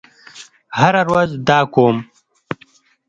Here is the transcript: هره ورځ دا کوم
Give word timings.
هره 0.79 1.03
ورځ 1.09 1.31
دا 1.47 1.59
کوم 1.73 1.97